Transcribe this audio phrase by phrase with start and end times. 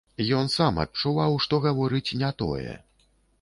[0.37, 2.73] Ён сам адчуваў, што гаворыць не тое.